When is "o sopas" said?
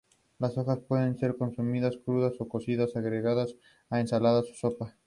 4.49-4.95